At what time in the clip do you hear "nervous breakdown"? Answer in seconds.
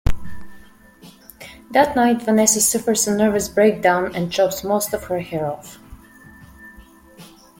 3.15-4.15